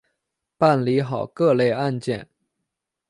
[0.57, 2.27] 办理好各类案件